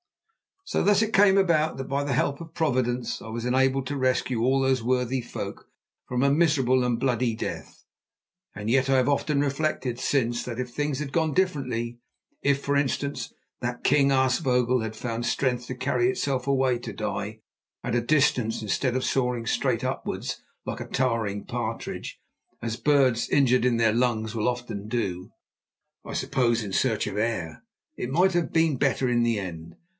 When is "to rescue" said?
3.87-4.41